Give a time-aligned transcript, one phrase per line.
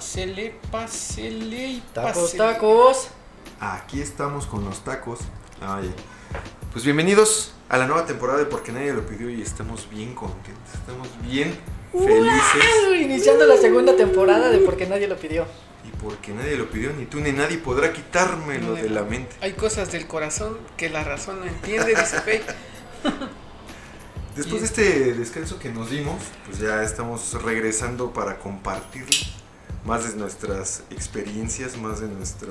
[0.00, 2.38] Pásele, pásele y Tacos, pásele.
[2.38, 3.08] tacos.
[3.60, 5.18] Aquí estamos con los tacos.
[5.60, 5.94] Ay,
[6.72, 10.72] pues bienvenidos a la nueva temporada de Porque Nadie Lo Pidió y estamos bien contentos,
[10.72, 11.54] estamos bien
[11.92, 12.64] felices.
[12.86, 12.94] ¡Wow!
[12.94, 15.44] Iniciando la segunda temporada de Porque Nadie lo pidió.
[15.84, 19.36] Y porque nadie lo pidió, ni tú ni nadie podrá quitármelo de la mente.
[19.42, 22.42] Hay cosas del corazón que la razón no entiende, dice Faye.
[24.34, 29.04] Después de este descanso que nos dimos, pues ya estamos regresando para compartir
[29.84, 32.48] más de nuestras experiencias, más de nuestra...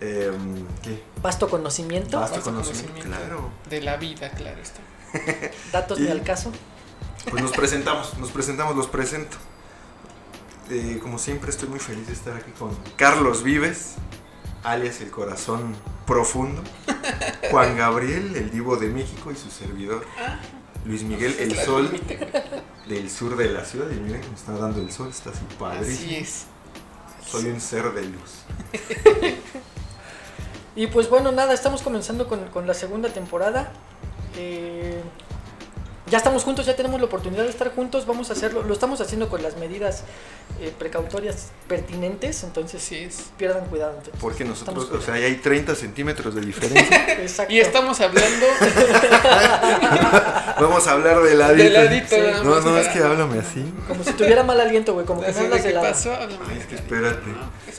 [0.00, 1.02] em, ¿Qué?
[1.22, 3.50] Vasto conocimiento, Vasto Vasto conocimiento, claro.
[3.68, 4.80] De la vida, claro está.
[5.72, 6.52] datos Y- de al caso.
[7.30, 9.36] Pues nos presentamos, nos presentamos, los presento.
[10.70, 13.94] Eh, como siempre estoy muy feliz de estar aquí con Carlos Vives,
[14.64, 15.74] alias el corazón
[16.06, 16.62] profundo,
[17.50, 20.04] Juan Gabriel, el divo de México y su servidor,
[20.84, 21.90] Luis Miguel, el sol
[22.88, 23.86] del sur de la ciudad.
[23.90, 26.16] Y miren que me está dando el sol, está así Así padrísimo.
[26.16, 26.46] es.
[27.26, 28.44] Soy un ser de luz.
[30.74, 33.70] Y pues bueno, nada, estamos comenzando con, con la segunda temporada.
[34.38, 35.02] Eh,
[36.12, 38.04] ya estamos juntos, ya tenemos la oportunidad de estar juntos.
[38.04, 40.04] Vamos a hacerlo, lo estamos haciendo con las medidas
[40.60, 43.30] eh, precautorias pertinentes, entonces es.
[43.38, 43.92] pierdan cuidado.
[43.92, 44.20] entonces.
[44.20, 47.06] Porque nosotros, o sea, hay 30 centímetros de diferencia.
[47.18, 47.54] Exacto.
[47.54, 48.44] Y estamos hablando
[50.60, 51.64] Vamos a hablar de ladito.
[51.64, 52.14] de ladito.
[52.14, 52.20] Sí.
[52.44, 53.64] No, no, es que háblame así.
[53.88, 55.80] Como si tuviera mal aliento, güey, como que de hablas de qué la...
[55.80, 57.30] pasó, Ay, es que espérate.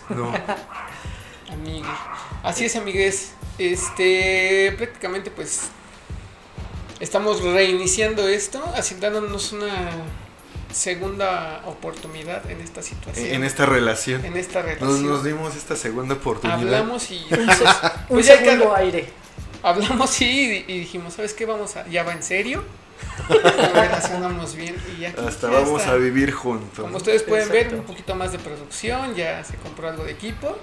[0.09, 0.33] No, No.
[1.51, 1.87] Amigue.
[2.41, 3.33] Así es, amigues.
[3.59, 5.69] Este, prácticamente pues
[6.99, 9.89] estamos reiniciando esto, así dándonos una
[10.71, 13.27] segunda oportunidad en esta situación.
[13.27, 14.25] En esta relación.
[14.25, 15.07] en esta Nos, relación.
[15.07, 16.59] nos dimos esta segunda oportunidad.
[16.59, 17.47] Hablamos y Un,
[18.09, 19.09] Pues que- segundo aire.
[19.61, 21.45] hablamos y, y dijimos, ¿sabes qué?
[21.45, 22.63] Vamos a, ya va en serio.
[23.29, 25.93] Relacionamos bien y aquí Hasta ya vamos está.
[25.93, 26.79] a vivir juntos.
[26.79, 30.57] Como ustedes pueden ver, un poquito más de producción, ya se compró algo de equipo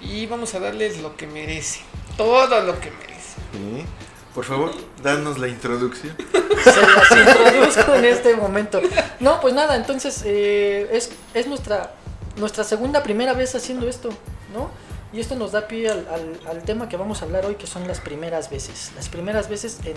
[0.00, 1.80] y vamos a darles lo que merece,
[2.16, 3.34] todo lo que merece.
[3.52, 3.84] Sí.
[4.34, 4.72] Por favor,
[5.02, 6.16] danos la introducción.
[6.64, 8.80] Se las introduzco en este momento.
[9.20, 11.94] No, pues nada, entonces eh, es, es nuestra,
[12.36, 14.08] nuestra segunda, primera vez haciendo esto,
[14.52, 14.70] ¿no?
[15.12, 17.68] Y esto nos da pie al, al- al tema que vamos a hablar hoy, que
[17.68, 18.90] son las primeras veces.
[18.96, 19.94] Las primeras veces en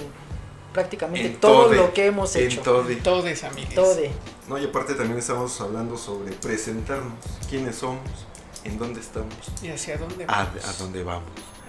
[0.74, 2.62] prácticamente En todo lo que hemos En hecho.
[2.62, 2.86] todo.
[3.04, 3.74] Todos amigos.
[3.74, 3.96] Todo.
[4.48, 7.14] No, y aparte también estamos hablando sobre presentarnos.
[7.50, 8.04] ¿Quiénes somos?
[8.64, 9.34] ¿En dónde estamos?
[9.64, 10.66] ¿Y hacia dónde ¿A, vamos?
[10.66, 11.24] a dónde vamos?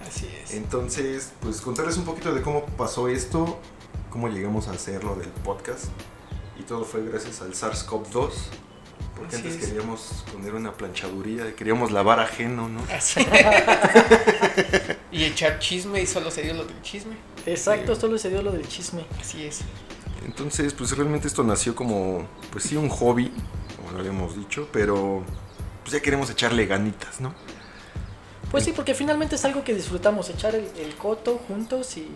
[0.07, 0.53] Así es.
[0.53, 3.59] Entonces, pues contarles un poquito de cómo pasó esto,
[4.09, 5.85] cómo llegamos a hacerlo del podcast.
[6.59, 8.29] Y todo fue gracias al SARS-CoV-2.
[9.15, 9.67] Porque Así antes es.
[9.69, 12.79] queríamos poner una planchaduría, queríamos lavar ajeno, ¿no?
[12.93, 13.19] Así.
[15.11, 17.15] y echar chisme y solo se dio lo del chisme.
[17.45, 18.01] Exacto, Sí.
[18.01, 19.05] solo se dio lo del chisme.
[19.19, 19.61] Así es.
[20.25, 23.31] Entonces, pues realmente esto nació como, pues sí, un hobby,
[23.77, 25.23] como lo habíamos dicho, pero
[25.83, 27.33] pues ya queremos echarle ganitas, ¿no?
[28.51, 32.07] Pues sí, porque finalmente es algo que disfrutamos, echar el, el coto juntos y...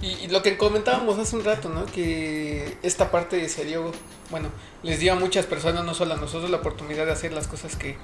[0.00, 1.86] Y, y lo que comentábamos hace un rato, ¿no?
[1.86, 3.92] Que esta parte se dio,
[4.30, 4.48] bueno,
[4.82, 7.76] les dio a muchas personas, no solo a nosotros, la oportunidad de hacer las cosas
[7.76, 7.96] que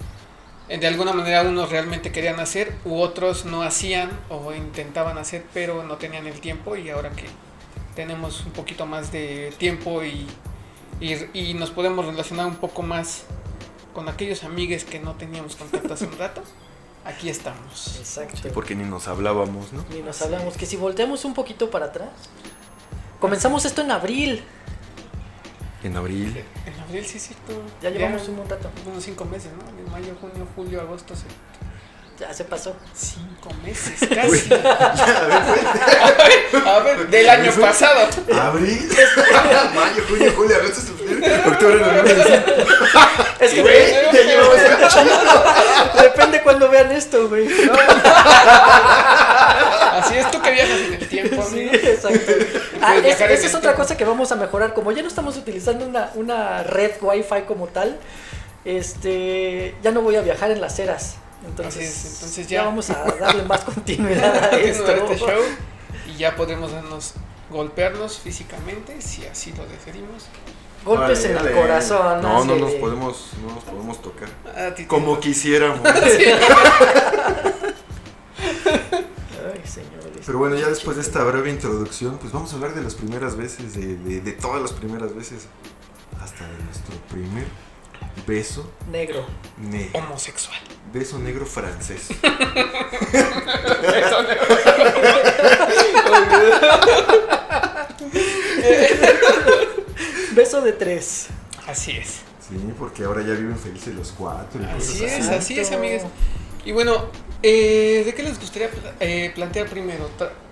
[0.68, 5.82] de alguna manera unos realmente querían hacer, u otros no hacían o intentaban hacer, pero
[5.82, 7.24] no tenían el tiempo y ahora que
[7.96, 10.26] tenemos un poquito más de tiempo y,
[11.00, 13.24] y, y nos podemos relacionar un poco más
[13.94, 16.42] con aquellos amigues que no teníamos contacto hace un rato,
[17.08, 17.96] aquí estamos.
[17.98, 18.48] Exacto.
[18.54, 19.84] Porque ni nos hablábamos, ¿no?
[19.96, 22.08] Y nos hablamos que si volteamos un poquito para atrás,
[23.20, 24.44] comenzamos esto en abril,
[25.82, 26.44] En abril.
[26.66, 27.62] En abril sí cierto.
[27.82, 29.68] ya llevamos un buen rato, unos cinco meses, ¿no?
[29.78, 31.24] En mayo, junio, julio, agosto, se-
[32.18, 32.74] ya se pasó.
[32.94, 34.48] cinco meses casi.
[34.48, 38.08] Ya, a ver, A ver, del año Eso- pasado.
[38.40, 38.88] Abril,
[39.74, 42.54] mayo, junio, julio, agosto, septiembre, octubre, noviembre, diciembre.
[43.40, 43.74] Es que, Güey,
[46.02, 47.48] depende cuando vean esto, güey.
[49.92, 51.74] Así es tú que viajas en el tiempo, Sí, amigo.
[51.74, 52.32] exacto.
[52.82, 54.74] Ah, es- esa es otra cosa que vamos a mejorar.
[54.74, 57.98] Como ya no estamos utilizando una, una red wifi como tal,
[58.64, 61.16] este, ya no voy a viajar en las eras.
[61.46, 62.58] Entonces, Así es, entonces ya.
[62.60, 62.64] ya.
[62.64, 64.90] vamos a darle más continuidad a esto.
[64.92, 65.40] este show
[66.08, 67.14] y ya podremos darnos
[67.50, 70.24] golpearnos físicamente si así lo decidimos.
[70.88, 72.22] Golpes en el corazón.
[72.22, 74.28] No, no así nos de- podemos, no nos podemos tocar.
[74.56, 75.80] A ti te- Como quisiéramos.
[75.86, 76.02] Ay,
[79.64, 80.22] señores.
[80.26, 83.36] Pero bueno, ya después de esta breve introducción, pues vamos a hablar de las primeras
[83.36, 85.46] veces, de, de- de todas las primeras veces,
[86.22, 87.46] hasta de nuestro primer
[88.26, 89.24] beso Negro.
[89.58, 89.98] negro.
[90.00, 90.58] homosexual.
[90.92, 92.08] Beso negro francés.
[93.82, 94.18] Beso
[100.38, 101.26] de tres.
[101.66, 102.20] Así es.
[102.48, 104.60] Sí, porque ahora ya viven felices los cuatro.
[104.76, 106.02] Así es, así es, amigues.
[106.64, 107.06] Y bueno,
[107.42, 108.70] eh, ¿de qué les gustaría
[109.00, 110.08] eh, plantear primero?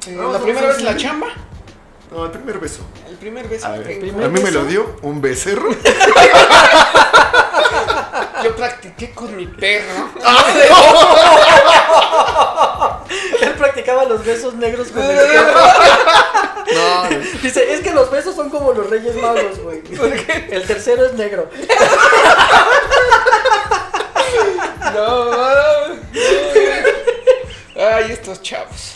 [0.08, 1.28] Eh, ¿La primera vez la chamba?
[2.10, 2.82] No, el primer beso.
[3.08, 3.66] El primer beso.
[3.66, 4.70] A ver, que- primer a mí me lo beso?
[4.70, 5.70] dio un becerro.
[8.44, 10.08] Yo practiqué con mi perro.
[13.40, 15.60] Él practicaba los besos negros con el perro.
[16.74, 17.08] No,
[17.42, 19.58] Dice, es que los besos son como los reyes magos.
[20.56, 21.50] El tercero es negro.
[24.94, 25.94] No, no, no.
[27.78, 28.94] Ay, estos chavos.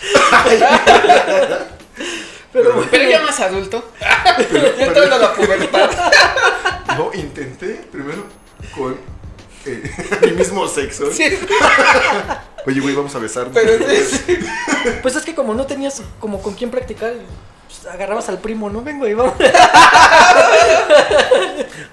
[2.53, 3.93] Pero bueno, Pero ya más adulto.
[4.01, 5.91] ya entrando a la pubertad.
[6.97, 8.25] no, intenté primero
[8.75, 8.99] con
[9.67, 9.83] eh,
[10.23, 11.13] mi mismo sexo.
[11.13, 11.39] Sí,
[12.67, 13.53] Oye, güey, vamos a besarnos.
[13.55, 14.23] pero es-
[15.03, 17.13] pues es que como no tenías como con quién practicar,
[17.67, 18.81] pues, agarrabas al primo, ¿no?
[18.83, 19.35] Vengo y vamos.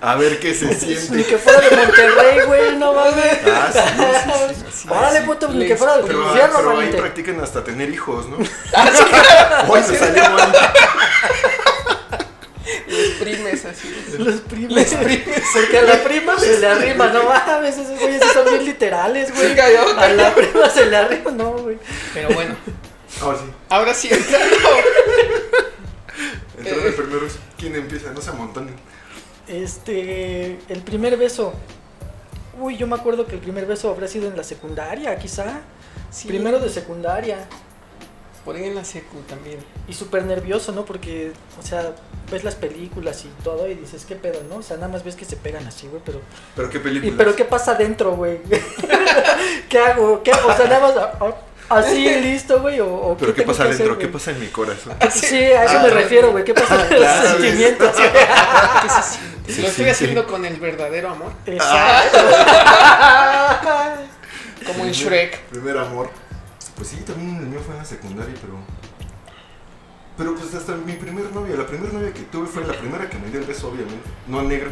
[0.07, 1.25] A ver qué se Ni siente.
[1.25, 3.39] que fuera de Monterrey, güey, no mames.
[3.45, 4.88] Ah, sí, sí, sí, sí.
[4.89, 8.38] Órale, puto, ni que fuera del Pero, infierno, pero ahí practican hasta tener hijos, ¿no?
[8.74, 10.54] Ah, Hoy se salió mal.
[12.88, 14.15] les primes así.
[14.18, 14.71] Los primos.
[14.74, 15.42] Les primes.
[15.54, 19.59] Porque a la prima se le arrima, no mames, esos güeyes son bien literales, güey.
[19.59, 21.77] A la prima se le arrima, no, güey.
[22.13, 22.56] Pero bueno,
[23.21, 23.45] Ahora sí.
[23.69, 24.56] ahora sí entrando.
[26.57, 26.92] Entrando Eh.
[26.94, 28.75] primero es quién empieza, no se amontonen.
[29.47, 31.53] Este, el primer beso.
[32.59, 35.61] Uy, yo me acuerdo que el primer beso habría sido en la secundaria, quizá.
[36.11, 36.27] Sí.
[36.27, 37.45] Primero de secundaria.
[38.44, 39.59] Por ahí en la secu también.
[39.89, 40.85] Y súper nervioso, ¿no?
[40.85, 41.94] Porque, o sea,
[42.31, 44.55] ves las películas y todo y dices, ¿qué pedo, no?
[44.57, 46.21] O sea, nada más ves que se pegan así, güey, pero...
[46.55, 47.13] Pero qué ¿Y película.
[47.17, 48.39] pero qué pasa adentro, güey?
[49.69, 50.23] ¿Qué hago?
[50.23, 50.47] ¿Qué hago?
[50.49, 53.75] O sea, nada más a- a- así, listo, güey, o, o Pero qué pasa hacer,
[53.75, 54.95] adentro, qué pasa en mi corazón.
[55.11, 56.43] Sí, a eso Ah, me refiero, güey.
[56.43, 57.95] ¿Qué pasa en los claro, sentimientos?
[57.95, 59.53] ¿Qué se siente?
[59.53, 60.27] Sí, Lo estoy sí, haciendo sí.
[60.27, 61.31] con el verdadero amor.
[61.45, 62.17] Exacto.
[64.65, 65.43] Como en Shrek.
[65.45, 66.09] Primer amor.
[66.75, 68.53] Pues sí, también el mío fue en la secundaria, pero.
[70.17, 73.17] Pero pues hasta mi primer novia, la primera novia que tuve fue la primera que
[73.19, 74.09] me dio el beso, obviamente.
[74.27, 74.71] No negro.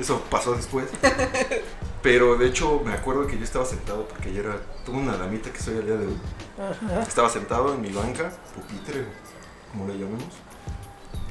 [0.00, 0.86] Eso pasó después.
[2.02, 4.56] Pero de hecho me acuerdo que yo estaba sentado porque yo era.
[4.86, 6.16] Tuve una damita que soy al día de hoy.
[6.58, 7.02] Ajá.
[7.02, 9.04] Estaba sentado en mi banca, pupitre,
[9.70, 10.24] como le llamemos.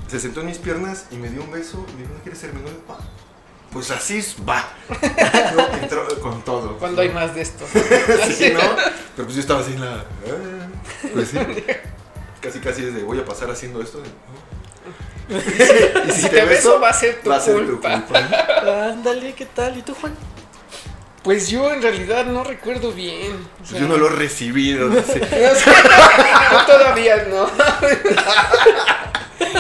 [0.07, 2.39] Se sentó en mis piernas y me dio un beso y me dijo, ¿no quieres
[2.39, 2.77] ser mi novia?
[2.89, 2.97] Va.
[3.71, 4.67] Pues así es, va.
[5.55, 6.77] No, entró con todo.
[6.77, 7.65] Cuando hay más de esto.
[7.73, 8.59] sí, ¿no?
[9.15, 9.95] Pero pues yo estaba así en la.
[9.95, 10.67] ah,
[11.13, 11.37] Pues sí.
[12.41, 13.97] Casi, casi desde voy a pasar haciendo esto.
[13.99, 14.58] ¿no?
[16.07, 18.03] Y si te beso va a ser tu va a ser tu culpa.
[18.89, 19.77] Ándale, ¿qué tal?
[19.77, 20.15] ¿Y tú, Juan?
[21.23, 23.47] Pues yo en realidad no recuerdo bien.
[23.61, 24.87] o sea, yo no lo he recibido.
[24.87, 25.19] No sé,
[26.51, 27.45] yo todavía no.
[27.45, 27.45] No,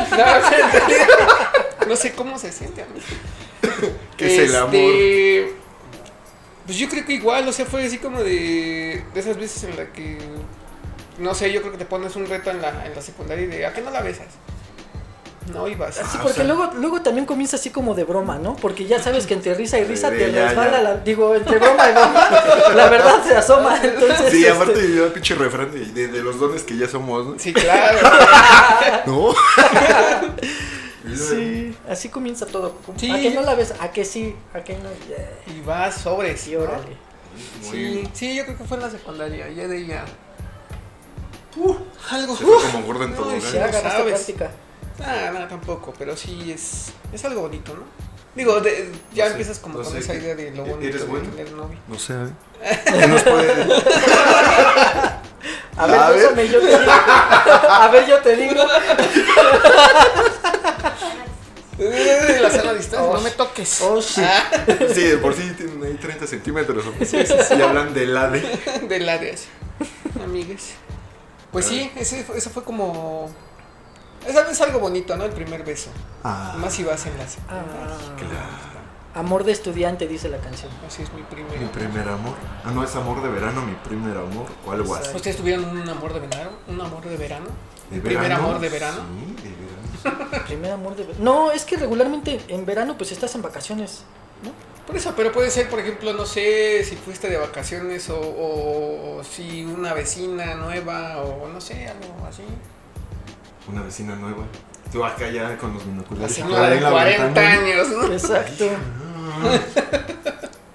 [0.01, 1.07] o sea, en realidad,
[1.87, 3.01] no sé cómo se siente a mí.
[4.17, 4.73] ¿Qué es el amor?
[4.73, 5.53] Este,
[6.65, 9.75] Pues yo creo que igual, o sea, fue así como de, de esas veces en
[9.75, 10.17] la que,
[11.17, 13.47] no sé, yo creo que te pones un reto en la, en la secundaria y
[13.47, 14.27] de, ¿a qué no la besas?
[15.53, 15.95] No ibas.
[15.95, 18.55] Sí, Ah, o porque sea- luego, luego también comienza así como de broma, ¿no?
[18.55, 20.81] Porque ya sabes que entre risa y risa Sí, te ya, resbala ya.
[20.81, 20.97] la...
[20.97, 22.29] Digo, entre broma y broma,
[22.75, 23.79] la verdad se asoma.
[23.83, 26.87] Entonces, Sí, este, aparte yo el pinche refrán de, de- de los dones que ya
[26.87, 27.39] somos, ¿no?
[27.39, 27.97] Sí, claro.
[29.05, 29.33] ¿No?
[31.15, 32.75] Sí, así comienza todo.
[32.97, 33.09] Sí.
[33.09, 33.73] ¿A que no la ves?
[33.79, 34.35] ¿A que sí?
[34.53, 34.89] ¿A que no?
[35.07, 35.55] Yeah.
[35.57, 36.97] Y vas sobre, sí, Sí, órale.
[37.61, 40.05] Sí, sí, yo creo que fue en la secundaria, ya de ella.
[41.55, 41.73] Uh,
[42.11, 42.35] algo.
[42.35, 43.41] Se fue uh, como gordo en no, todo.
[43.41, 44.13] Se Ya agarraste sabes.
[44.13, 44.51] práctica.
[45.05, 47.83] Ah, no, tampoco, pero sí es, es algo bonito, ¿no?
[48.35, 50.65] Digo, de- ya No sé, empiezas como no con sé, esa ¿qué- idea de lo
[50.65, 51.29] e- bonito eres de bueno?
[51.29, 51.77] tener novio.
[51.87, 52.79] No sé, ¿eh?
[52.85, 53.51] ¿Qué nos puede-
[55.77, 56.21] A ver, A ver.
[56.21, 56.59] yo te digo.
[57.69, 58.63] A ver, yo te digo.
[61.79, 63.81] La sana distancia, Oh, no me toques.
[63.81, 64.21] Oh, sí.
[64.21, 64.43] Ah,
[64.93, 66.83] Sí, de por sí tienen ahí 30 centímetros.
[66.85, 66.91] ¿no?
[67.57, 68.41] Y hablan del ADE.
[68.89, 69.45] de la de así.
[70.21, 70.71] Amigues.
[71.53, 73.31] Pues sí, ese, eso fue como.
[74.27, 75.25] Esa es algo bonito, ¿no?
[75.25, 75.89] El primer beso.
[76.23, 77.63] Ah, Más si vas en la secundaria.
[77.65, 78.15] Ah.
[78.17, 78.79] claro.
[79.15, 80.71] Amor de estudiante, dice la canción.
[80.85, 81.59] Así es mi primer.
[81.59, 82.35] Mi primer amor.
[82.63, 84.45] Ah, no, es amor de verano, mi primer amor.
[84.65, 85.15] O algo así.
[85.15, 86.51] ¿Ustedes tuvieron un amor de verano?
[86.67, 87.47] ¿Un amor de verano?
[87.89, 88.43] ¿De primer verano?
[88.45, 88.97] amor de verano?
[88.97, 89.69] Sí, de verano.
[90.47, 91.23] Primer amor de verano.
[91.23, 94.03] No, es que regularmente en verano pues estás en vacaciones,
[94.43, 94.51] ¿no?
[94.85, 99.21] Por eso, pero puede ser, por ejemplo, no sé si fuiste de vacaciones o, o
[99.23, 102.43] si una vecina nueva o no sé, algo así.
[103.71, 104.43] Una vecina nueva.
[104.91, 106.33] Tú acá ya con los La binoculares.
[106.35, 107.51] señora ahí de en la 40 ventana.
[107.51, 108.11] años, ¿no?
[108.13, 108.65] Exacto.
[109.41, 109.59] Ah,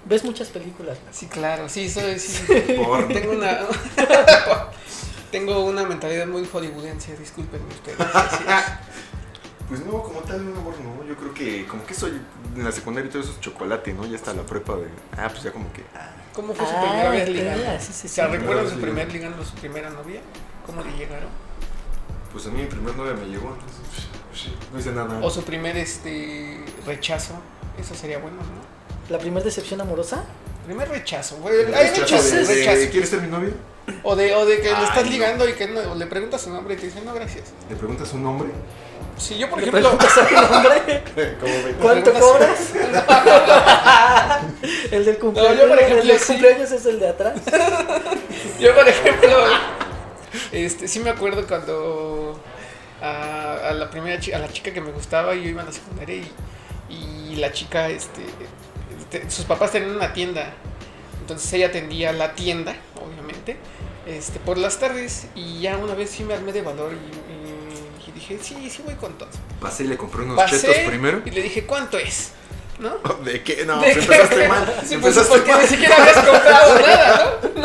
[0.05, 0.97] Ves muchas películas.
[1.11, 2.43] Sí, claro, sí, soy, sí.
[2.47, 3.59] Tengo una.
[5.31, 7.97] tengo una mentalidad muy hollywoodense, discúlpenme ustedes.
[8.37, 8.43] Sí.
[9.67, 12.21] Pues no, como tal un amor no, yo creo que como que soy
[12.55, 14.05] en la secundaria y todo eso es chocolate, ¿no?
[14.05, 14.85] Ya está la prepa de,
[15.17, 17.63] ah, pues ya como que, ah, ¿Cómo fue su Ah, primera vez ligando?
[17.79, 18.21] sí, sí, ¿Se sí.
[18.21, 20.21] recuerdan su primer ligando, su primera novia?
[20.67, 21.29] ¿Cómo le llegaron?
[22.35, 25.19] Pues a mí mi primer novia me llegó, entonces pues, no hice nada.
[25.25, 27.35] O su primer este rechazo.
[27.79, 29.09] Eso sería bueno, ¿no?
[29.09, 30.25] La primera decepción amorosa.
[30.65, 31.59] Primer rechazo, güey.
[31.73, 32.89] Hay rechazo muchos de- de.
[32.89, 33.51] ¿Quieres ser mi novia?
[34.03, 35.11] O de, o de que le estás no.
[35.11, 37.53] ligando y que no, o le preguntas su nombre y te dice, no, gracias.
[37.69, 38.49] Le preguntas su nombre.
[39.17, 39.91] Si yo, por Le ejemplo,
[41.39, 41.75] ¿Cómo ve?
[41.81, 42.59] ¿cuánto cobras?
[44.91, 46.33] el del cumpleaños, No, yo, por ejemplo, el del sí.
[46.33, 47.35] cumpleaños es el de atrás.
[48.59, 49.29] yo, por ejemplo,
[50.51, 52.39] este, sí me acuerdo cuando
[53.01, 55.71] a, a la primera chica, a la chica que me gustaba, yo iba a la
[55.71, 56.15] secundaria
[56.89, 58.21] y, y la chica, este,
[59.09, 60.53] te- sus papás tenían una tienda.
[61.21, 63.57] Entonces ella atendía la tienda, obviamente,
[64.05, 65.25] este, por las tardes.
[65.35, 69.17] Y ya una vez sí me armé de valor y, dije, sí, sí voy con
[69.17, 69.27] todo.
[69.59, 71.21] Pasé y le compré unos Pasé chetos primero.
[71.25, 72.31] y le dije, ¿cuánto es?
[72.79, 72.97] ¿No?
[73.25, 73.65] ¿De qué?
[73.65, 74.15] No, ¿De pues qué?
[74.15, 74.65] empezaste mal.
[74.67, 75.61] Sí, pues, empezaste porque mal.
[75.61, 77.64] ni siquiera habías comprado nada, ¿no?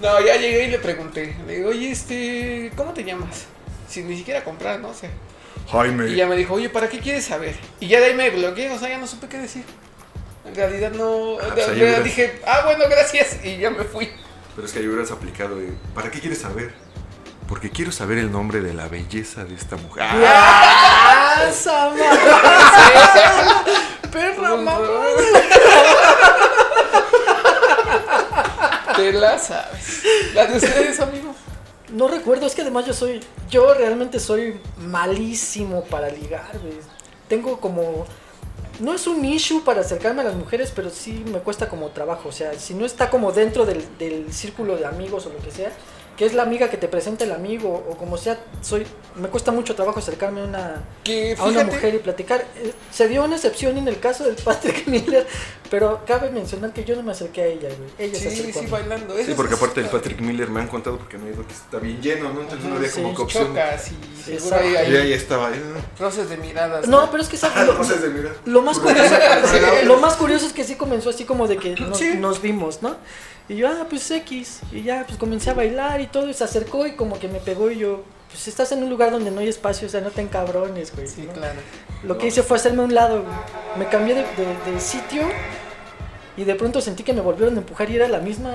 [0.00, 1.36] No, ya llegué y le pregunté.
[1.46, 3.46] Le digo, oye, este, ¿cómo te llamas?
[3.88, 5.10] Sin ni siquiera comprar, no sé.
[5.70, 6.08] Jaime.
[6.08, 7.54] Y ya me dijo, oye, ¿para qué quieres saber?
[7.80, 9.64] Y ya de ahí me bloqueé, o sea, ya no supe qué decir.
[10.46, 11.36] En realidad no.
[11.40, 13.44] Ah, pues dije, ah, bueno, gracias.
[13.44, 14.10] Y ya me fui.
[14.56, 16.72] Pero es que ahí hubieras aplicado de, ¿para qué quieres saber?
[17.46, 20.04] Porque quiero saber el nombre de la belleza de esta mujer.
[20.06, 21.50] ¡Ah!
[24.10, 24.78] ¡Perra mamá!
[29.00, 30.02] Te la sabes.
[30.34, 31.34] De ustedes, amigo.
[31.92, 36.74] No recuerdo, es que además yo soy, yo realmente soy malísimo para ligar, güey.
[37.28, 38.06] Tengo como,
[38.78, 42.28] no es un issue para acercarme a las mujeres, pero sí me cuesta como trabajo.
[42.28, 45.50] O sea, si no está como dentro del, del círculo de amigos o lo que
[45.50, 45.72] sea,
[46.16, 49.52] que es la amiga que te presenta el amigo o como sea, soy, me cuesta
[49.52, 50.84] mucho trabajo acercarme a una,
[51.38, 52.44] a una mujer y platicar.
[52.56, 55.26] Eh, Se dio una excepción en el caso del Patrick Miller,
[55.70, 57.88] pero cabe mencionar que yo no me acerqué a ella, güey.
[57.98, 58.70] Ella se Sí, acercó a sí, mí.
[58.72, 59.14] bailando.
[59.24, 61.78] Sí, porque aparte del Patrick Miller me han contado porque no he ido que está
[61.78, 62.40] bien lleno, ¿no?
[62.42, 63.46] Entonces no había Sí, como que opción.
[63.48, 65.50] Chocas y Sí, seguro hay ahí estaba.
[65.50, 65.62] ¿eh?
[65.98, 66.88] roces de miradas.
[66.88, 67.66] No, pero es que Ah, ¿sabes?
[67.68, 68.32] no cosas de mirar.
[68.44, 69.14] Lo más curioso,
[69.50, 69.86] Sí.
[69.86, 72.14] lo más curioso es que sí comenzó así como de que nos, Sí.
[72.16, 72.96] nos vimos, ¿no?
[73.48, 74.60] Y yo, ah, pues X.
[74.72, 76.28] Y ya, pues comencé a bailar y todo.
[76.28, 79.10] Y se acercó y como que me pegó y yo, pues estás en un lugar
[79.10, 81.06] donde no hay espacio, o sea, no te encabrones, güey.
[81.08, 81.32] Sí, ¿no?
[81.32, 81.58] claro.
[82.04, 83.34] Lo que hice fue hacerme a un lado, güey.
[83.78, 85.22] Me cambié de, de- de sitio
[86.36, 88.52] y de pronto sentí que me volvieron a empujar y era la misma,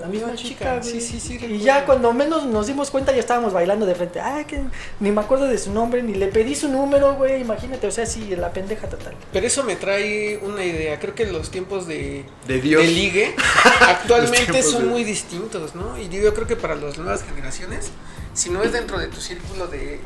[0.00, 0.82] la misma chica, güey.
[0.92, 1.34] Sí, sí, sí.
[1.34, 1.64] Y recuerdo.
[1.64, 4.20] ya cuando menos nos dimos cuenta ya estábamos bailando de frente.
[4.20, 4.60] Ah, que
[5.00, 7.40] ni me acuerdo de su nombre, ni le pedí su número, güey.
[7.40, 9.14] Imagínate, o sea, sí, la pendeja total.
[9.32, 10.98] Pero eso me trae una idea.
[10.98, 12.82] Creo que los tiempos de, De Dios.
[12.82, 13.34] de ligue
[13.80, 15.98] actualmente son de- muy distintos, ¿no?
[15.98, 17.90] Y yo creo que para las nuevas generaciones,
[18.34, 20.00] si no es dentro de tu círculo de,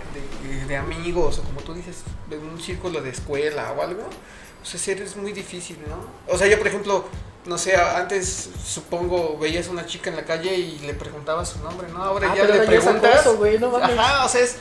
[0.45, 4.05] de- de amigos o como tú dices, de un círculo de escuela o algo,
[4.61, 5.97] pues hacer es muy difícil, ¿no?
[6.33, 7.05] O sea, yo por ejemplo,
[7.47, 11.59] no sé, antes supongo veías a una chica en la calle y le preguntabas su
[11.61, 12.03] nombre, ¿no?
[12.03, 13.21] Ahora Ah, ya le preguntas.
[13.21, 13.75] acoso, güey, no.
[13.77, 14.57] Ajá, o sea, es,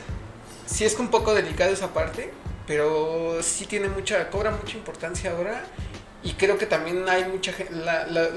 [0.65, 2.31] sí es un poco delicado esa parte,
[2.65, 5.65] pero sí tiene mucha, cobra mucha importancia ahora.
[6.23, 7.73] Y creo que también hay mucha gente,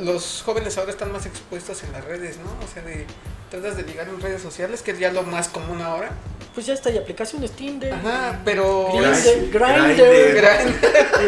[0.03, 2.51] los jóvenes ahora están más expuestos en las redes, ¿no?
[2.65, 3.07] O sea, de
[3.51, 6.11] tratas de ligar en redes sociales, que es ya lo más común ahora.
[6.55, 7.93] Pues ya está, hay aplicaciones Tinder.
[7.95, 8.89] Ajá, pero...
[8.93, 9.97] Grindr, Grindr.
[9.97, 10.35] Grindr.
[10.35, 10.75] Gran-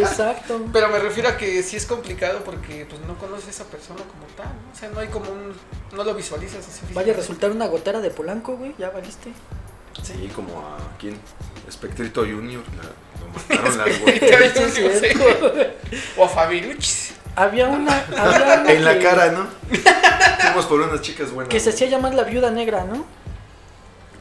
[0.00, 0.66] Exacto.
[0.72, 4.00] Pero me refiero a que sí es complicado porque pues no conoces a esa persona
[4.00, 4.72] como tal, ¿no?
[4.72, 5.52] O sea, no hay como un...
[5.96, 6.80] no lo visualizas así.
[6.92, 9.32] Vaya a resultar una gotera de Polanco, güey, ya valiste.
[10.02, 11.18] Sí, como a quién?
[11.68, 12.62] Espectrito Junior.
[12.76, 12.88] La,
[13.26, 13.88] mataron las
[15.00, 15.24] cierto.
[16.16, 17.14] O a Fabiruchis.
[17.36, 19.46] Había una, había una En la que- cara, ¿no?
[20.40, 21.50] Fuimos por unas chicas buenas.
[21.50, 23.04] que se hacía llamar la viuda negra, ¿no?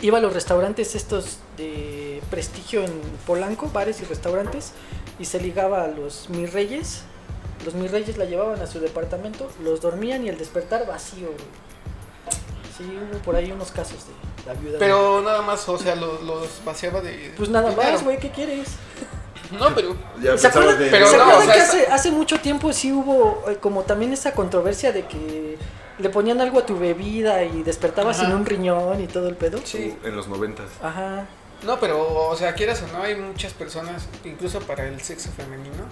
[0.01, 2.91] Iba a los restaurantes estos de prestigio en
[3.27, 4.71] Polanco, bares y restaurantes,
[5.19, 7.03] y se ligaba a los mis reyes.
[7.65, 11.45] Los mis reyes la llevaban a su departamento, los dormían y el despertar vacío, güey.
[12.77, 14.13] Sí, hubo por ahí unos casos de
[14.45, 14.79] la viuda negra.
[14.79, 17.33] Pero nada más, o sea, los, los vaciaba de...
[17.37, 17.91] Pues nada dinero.
[17.91, 18.69] más, güey, ¿qué quieres?
[19.51, 19.95] No, pero...
[20.21, 20.89] Ya ¿Se acuerdan, de.
[20.89, 23.83] pero ¿se no, acuerdan o sea, que hace, hace mucho tiempo sí hubo eh, como
[23.83, 25.57] también esa controversia de que
[25.99, 28.27] le ponían algo a tu bebida y despertabas Ajá.
[28.27, 29.59] sin un riñón y todo el pedo?
[29.63, 29.95] Sí.
[30.03, 30.67] En los noventas.
[30.81, 31.27] Ajá.
[31.63, 35.83] No, pero, o sea, quieras o no, hay muchas personas, incluso para el sexo femenino,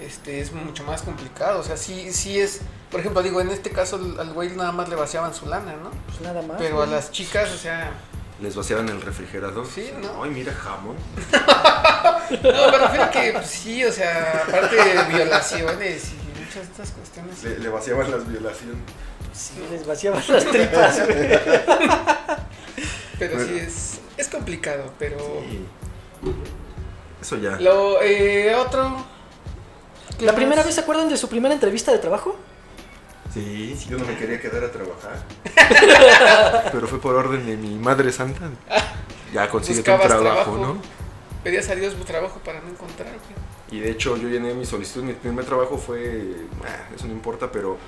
[0.00, 1.60] este, es mucho más complicado.
[1.60, 2.60] O sea, sí, sí es,
[2.90, 5.90] por ejemplo, digo, en este caso al güey nada más le vaciaban su lana, ¿no?
[6.06, 6.56] Pues nada más.
[6.58, 7.92] Pero a las chicas, o sea,
[8.40, 9.66] Les vaciaban el refrigerador.
[9.66, 10.22] Sí, ¿no?
[10.22, 10.96] Ay, mira, jamón.
[12.42, 16.62] no, me refiero a que pues, sí, o sea, aparte de violaciones y muchas de
[16.62, 17.42] estas cuestiones.
[17.42, 18.76] Le, le vaciaban las violaciones.
[19.32, 21.40] Sí, les vaciaban las tripas, güey.
[23.18, 25.16] Pero sí es, es complicado, pero...
[27.20, 27.56] Eso ya.
[27.58, 29.15] Lo, eh, otro.
[30.18, 30.36] ¿Qué ¿La más?
[30.36, 32.36] primera vez se acuerdan de su primera entrevista de trabajo?
[33.32, 35.22] Sí, yo no me quería quedar a trabajar.
[36.72, 38.48] Pero fue por orden de mi madre santa.
[39.34, 39.46] Ya
[39.86, 40.74] un Buscabas trabajo, trabajo.
[40.74, 40.82] ¿no?
[41.44, 43.08] Pedías a Dios tu trabajo para no encontrar.
[43.10, 43.45] güey.
[43.70, 47.50] Y de hecho yo llené mi solicitud, mi primer trabajo fue, ah, eso no importa,
[47.50, 47.78] pero...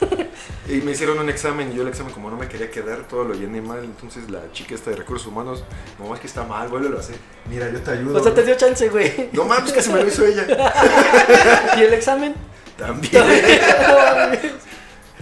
[0.68, 3.22] Y me hicieron un examen y yo el examen como no me quería quedar, todo
[3.22, 5.62] lo llené mal, entonces la chica esta de recursos humanos,
[5.98, 7.16] no, es que está mal, vuélvelo a hacer.
[7.48, 8.18] Mira, yo te ayudo.
[8.18, 9.30] O sea, te dio chance, güey.
[9.32, 10.44] No mames, que se me lo hizo ella.
[11.78, 12.34] ¿Y el examen?
[12.76, 13.24] También.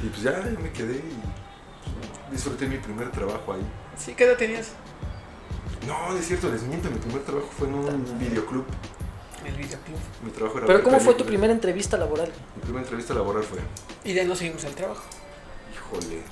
[0.03, 3.63] Y pues ya yo me quedé y disfruté mi primer trabajo ahí.
[3.97, 4.73] Sí, ¿qué edad tenías?
[5.87, 8.67] No es cierto, les miento, mi primer trabajo fue en un videoclub.
[9.45, 9.99] En el videoclub.
[10.25, 12.33] Mi trabajo era Pero ¿cómo fue tu primera entrevista laboral?
[12.57, 13.59] Mi primera entrevista laboral fue,
[14.05, 15.05] Y de ahí nos seguimos al trabajo.
[15.75, 16.23] híjole,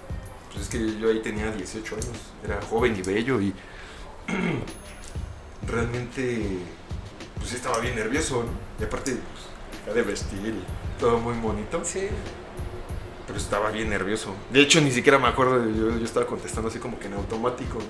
[0.50, 2.08] pues es que yo ahí tenía 18 años,
[2.44, 3.52] era joven y bello y
[5.66, 6.58] realmente
[7.36, 8.50] pues sí estaba bien nervioso, ¿no?
[8.80, 12.08] Y aparte, pues, acá de vestir y todo muy bonito, Sí.
[13.26, 14.34] pero estaba bien nervioso.
[14.50, 17.14] De hecho, ni siquiera me acuerdo, de- yo, yo estaba contestando así como que en
[17.14, 17.84] automático, ¿no?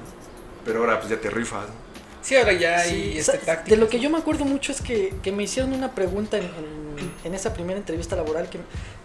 [0.65, 1.92] Pero ahora pues ya te rifas, ¿no?
[2.23, 3.75] Sí, ahora ya hay Sí, este táctico.
[3.75, 6.45] de lo que yo me acuerdo mucho es que, que me hicieron una pregunta en,
[6.45, 8.59] en- en esa primera entrevista laboral que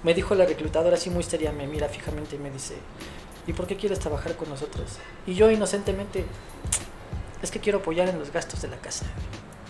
[0.04, 2.76] me dijo la reclutadora así muy seria, me mira fijamente y me dice,
[3.48, 4.86] ¿y por qué quieres trabajar con nosotros?
[5.26, 6.26] Y yo inocentemente,
[7.42, 9.06] es que quiero apoyar en los gastos de la casa.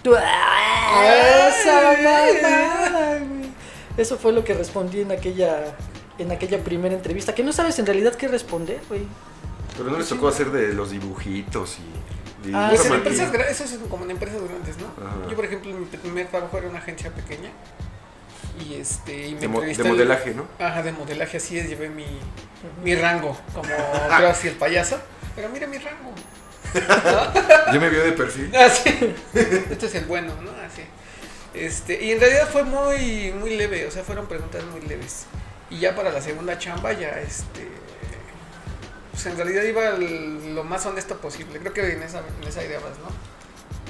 [0.04, 3.50] Tú, ¡ah, esa mamada, güey!
[3.98, 5.76] Eso fue lo que respondí en aquella,
[6.20, 9.02] en aquella primera entrevista, que no sabes en realidad qué responder, güey.
[9.78, 11.84] Pero no les tocó hacer de los dibujitos y...
[12.54, 14.88] Ah, Pues en empresas eso es como en empresas grandes, ¿no?
[15.06, 15.30] Ajá.
[15.30, 17.50] Yo, por ejemplo, mi primer trabajo era una agencia pequeña.
[18.66, 19.28] Y este.
[19.28, 20.48] Y me de, mo- de el- modelaje, ¿no?
[20.60, 22.06] Ajá, de modelaje, así es, llevé mi,
[22.84, 23.70] mi rango, como
[24.18, 25.00] Crossy el payaso.
[25.36, 26.14] Pero mira mi rango.
[27.74, 28.54] Yo me vio de perfil.
[28.56, 29.16] Así.
[29.34, 30.52] Este es el bueno, ¿no?
[30.66, 30.82] Así.
[31.54, 35.26] Este, y en realidad fue muy, muy leve, o sea, fueron preguntas muy leves.
[35.70, 37.68] Y ya para la segunda chamba, ya este.
[39.18, 41.58] Pues en realidad iba el- lo más honesto posible.
[41.60, 43.08] Creo que en esa, en esa idea vas, ¿no?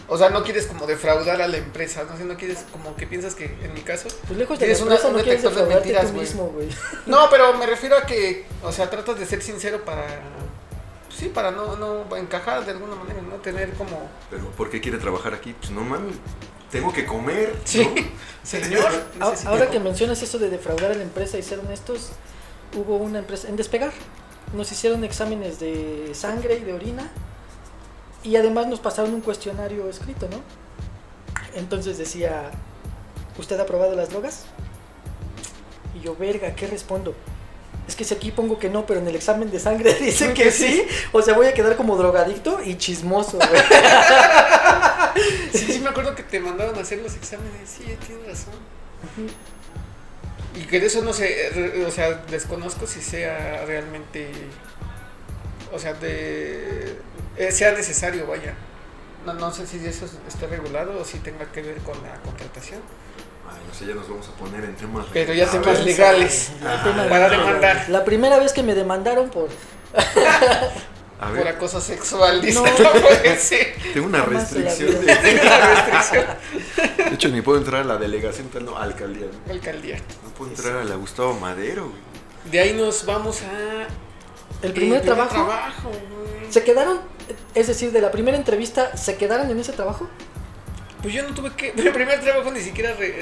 [0.10, 2.16] O sea, no quieres como defraudar a la empresa, ¿no?
[2.18, 4.08] Si no quieres como que piensas que, en mi caso.
[4.26, 6.22] Pues lejos de la Tienes una- empresa un no quieres detector de mentiras, tú güey.
[6.22, 6.70] mismo, güey.
[7.08, 10.06] No, pero me refiero a que, o sea, tratas de ser sincero para.
[10.06, 13.36] pues Sí, para no, no encajar de alguna manera, ¿no?
[13.36, 14.10] Tener como.
[14.30, 15.54] Pero ¿por qué quiere trabajar aquí?
[15.60, 16.16] Pues no mames,
[16.72, 17.52] tengo que comer.
[17.54, 17.60] ¿no?
[17.66, 17.86] Sí,
[18.44, 18.88] señor.
[19.46, 22.12] Ahora que mencionas eso de defraudar a la empresa y ser honestos,
[22.78, 23.92] hubo una empresa en Despegar.
[24.54, 27.12] Nos hicieron exámenes de sangre y de orina
[28.24, 30.42] y además nos pasaron un cuestionario escrito, ¿no?
[31.56, 32.52] Entonces decía,
[33.38, 34.46] ¿usted ha probado las drogas?
[35.96, 37.16] Y yo, verga, ¿qué respondo?
[37.88, 40.52] Es que si aquí pongo que no, pero en el examen de sangre dicen que
[40.52, 43.62] sí, o sea, voy a quedar como drogadicto y chismoso, güey.
[45.52, 47.68] Sí, sí, me acuerdo que te mandaban a hacer los exámenes.
[47.68, 48.54] Sí, tienes razón.
[50.60, 54.32] Y que de eso no sé, re- o sea, desconozco si sea realmente.
[55.74, 56.96] O sea, de.
[57.38, 58.54] eh, sea necesario, vaya.
[59.26, 62.80] No, no sé si eso esté regulado o si tenga que ver con la contratación.
[63.50, 65.06] Ay, no sé, ya nos vamos a poner en temas.
[65.14, 66.52] Pero ya temas legales.
[66.64, 67.86] Ah, para demandar.
[67.90, 69.50] La primera vez que me demandaron por
[71.28, 72.60] A Por ver, acoso sexual, dice.
[72.80, 72.92] No.
[73.02, 73.76] Puede ser.
[73.94, 75.06] tengo una restricción.
[75.06, 76.26] De, Tengo una restricción.
[77.10, 79.28] de hecho, ni puedo entrar a la delegación, tal, no, alcaldía.
[79.46, 79.54] ¿no?
[79.54, 79.98] Alcaldía.
[80.24, 82.52] No puedo entrar a la Gustavo Madero, güey.
[82.52, 83.88] De ahí nos vamos a.
[84.66, 85.34] el primer trabajo.
[85.34, 85.92] trabajo.
[86.50, 87.00] ¿Se quedaron?
[87.54, 90.08] Es decir, de la primera entrevista, ¿se quedaron en ese trabajo?
[91.08, 91.72] Pues yo no tuve que.
[91.82, 93.16] Mi primer trabajo ni siquiera re-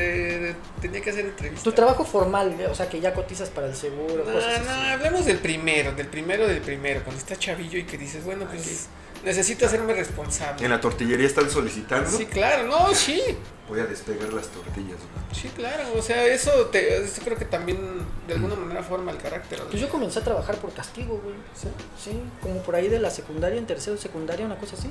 [0.49, 1.63] eh, tenía que hacer entrevista.
[1.63, 4.89] Tu trabajo formal, o sea, que ya cotizas para el seguro, No, cosas no, así.
[4.89, 7.03] hablemos del primero, del primero, del primero.
[7.03, 8.87] Cuando está chavillo y que dices, bueno, pues
[9.23, 10.65] necesito hacerme responsable.
[10.65, 12.09] En la tortillería están solicitando.
[12.09, 13.21] Sí, claro, no, sí.
[13.69, 15.39] Voy a despegar las tortillas, güey.
[15.39, 15.83] Sí, claro.
[15.95, 17.77] O sea, eso, te, eso creo que también
[18.27, 19.59] de alguna manera forma el carácter.
[19.59, 19.65] ¿no?
[19.65, 21.35] Pues yo comencé a trabajar por castigo, güey.
[21.53, 21.67] ¿Sí?
[22.03, 24.89] Sí, como por ahí de la secundaria, en tercero de secundaria, una cosa así.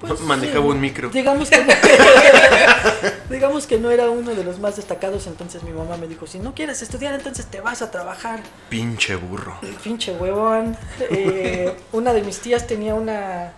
[0.00, 0.70] Pues, Manejaba sí.
[0.70, 1.08] un micro.
[1.10, 1.72] Digamos que, no,
[3.30, 6.38] digamos que no era uno de los más destacados, entonces mi mamá me dijo, si
[6.38, 8.40] no quieres estudiar, entonces te vas a trabajar.
[8.68, 9.58] Pinche burro.
[9.82, 10.76] Pinche huevón.
[11.10, 13.52] Eh, una de mis tías tenía una,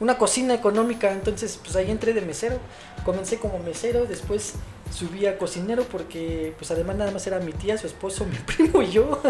[0.00, 2.58] una cocina económica, entonces pues ahí entré de mesero.
[3.04, 4.54] Comencé como mesero, después
[4.92, 8.82] subí a cocinero porque pues además nada más era mi tía, su esposo, mi primo
[8.82, 9.20] y yo.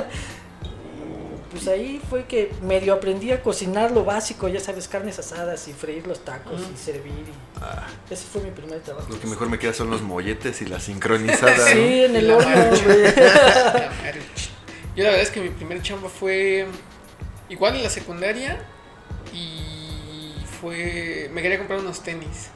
[1.54, 5.72] Pues ahí fue que medio aprendí a cocinar lo básico, ya sabes, carnes asadas y
[5.72, 7.12] freír los tacos y servir.
[7.12, 9.06] y Ah, ese fue mi primer trabajo.
[9.08, 11.54] lo que mejor me queda son los molletes y la sincronizada.
[11.72, 12.04] Sí, ¿no?
[12.06, 12.48] en el horno.
[14.96, 16.66] Yo la verdad es que mi primer chamba fue
[17.48, 18.58] igual en la secundaria
[19.32, 21.30] y fue...
[21.32, 22.48] Me quería comprar unos tenis.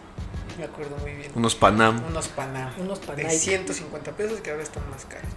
[0.58, 1.30] me acuerdo muy bien.
[1.34, 2.04] Unos Panam.
[2.06, 2.72] Unos Panam.
[2.78, 3.37] Unos de Panay.
[3.37, 5.30] 150 pesos que ahora están más caros.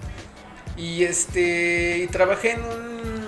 [0.77, 3.20] Y este y trabajé en un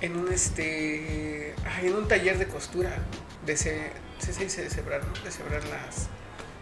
[0.00, 2.90] en un este ay, en un taller de costura
[3.46, 5.12] de se, se, se dice de cebrar, ¿no?
[5.24, 6.08] De cebrar las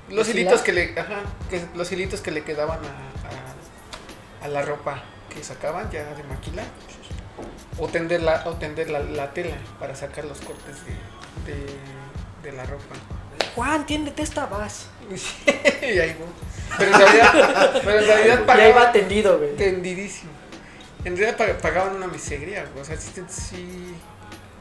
[0.09, 4.49] los ¿De hilitos que le ajá, que los hilitos que le quedaban a, a, a
[4.49, 5.03] la ropa
[5.35, 6.67] que sacaban ya de maquilar
[7.79, 11.67] o tender la o tender la, la tela para sacar los cortes de, de,
[12.43, 12.95] de la ropa.
[13.55, 14.89] Juan, tiéndete esta vas.
[15.83, 16.29] y ahí voy.
[16.79, 19.57] Pero en realidad, pero en realidad Y ahí va tendido, güey.
[19.57, 20.31] tendidísimo.
[21.07, 22.83] En realidad pag- pagaban una miseria, güey.
[22.83, 23.95] O sea, sí, te- sí.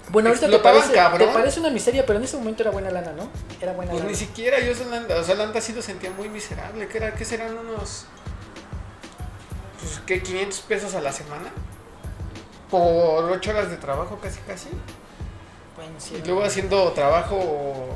[0.10, 1.28] Bueno, ahorita te parece, cabrón.
[1.28, 3.30] te parece una miseria, pero en ese momento era buena lana, ¿no?
[3.60, 4.12] Era buena Pues lana.
[4.12, 6.88] ni siquiera yo, o sea, Landa sí lo sentía muy miserable.
[6.88, 7.16] que era?
[7.16, 8.06] ¿Qué serán unos.
[9.80, 10.22] Pues, ¿qué?
[10.22, 11.50] 500 pesos a la semana?
[12.70, 14.70] Por 8 horas de trabajo, casi, casi.
[15.76, 17.90] Bueno, sí, Y luego haciendo trabajo.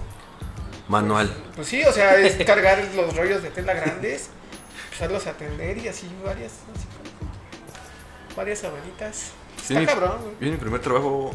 [0.88, 1.32] Manual.
[1.56, 4.30] Pues sí, o sea, es cargar los rollos de tela grandes,
[4.86, 6.54] empezarlos a atender y así varias.
[6.76, 6.88] así
[8.40, 9.32] varias abuelitas.
[9.58, 10.18] Sí, Está mi- cabrón.
[10.40, 11.32] Yo en mi primer trabajo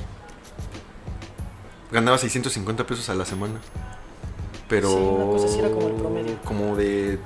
[1.92, 3.60] ganaba 650 pesos a la semana.
[4.68, 4.88] Pero.
[4.88, 6.36] Sí, una cosa así era como el promedio.
[6.44, 7.18] Como de.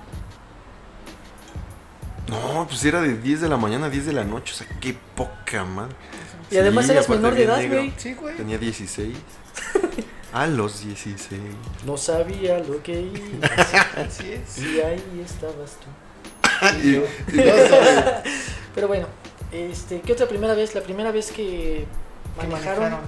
[2.29, 4.53] No, pues era de 10 de la mañana a 10 de la noche.
[4.53, 5.95] O sea, qué poca madre.
[6.51, 7.93] Y además Sí, eras aparte menor de edad, güey.
[7.97, 8.37] Sí, güey.
[8.37, 9.17] Tenía 16.
[10.33, 11.41] A los 16.
[11.87, 13.47] No sabía lo que iba.
[13.97, 14.59] Así es.
[14.59, 15.89] Y ahí estabas tú.
[16.83, 16.93] Y-
[17.37, 17.79] Los dos
[18.75, 19.07] Pero bueno,
[19.53, 20.75] este, ¿qué otra primera vez?
[20.75, 21.87] La primera vez que
[22.41, 22.99] que manejaron.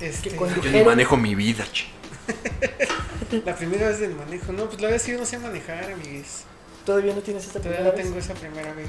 [0.00, 1.86] Este, Que con- Yo ni Dijeron- manejo mi vida, che.
[3.44, 4.52] la primera vez del manejo.
[4.52, 6.44] No, pues la verdad sí yo no sé manejar, amigues.
[6.84, 8.06] Todavía no tienes esta Todavía primera no vez.
[8.06, 8.88] tengo esa primera vez.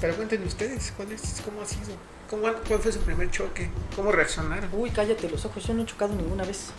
[0.00, 1.96] Pero cuéntenme ustedes, ¿cuál es, ¿cómo ha sido?
[2.30, 3.70] ¿Cómo, ¿Cuál fue su primer choque?
[3.94, 4.68] ¿Cómo reaccionaron?
[4.72, 6.70] Uy, cállate los ojos, yo no he chocado ninguna vez.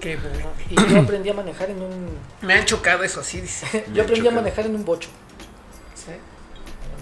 [0.00, 0.48] Qué bueno.
[0.70, 2.08] Y yo aprendí a manejar en un.
[2.42, 3.84] Me han chocado eso sí, dice.
[3.94, 5.08] Yo aprendí a manejar en un bocho.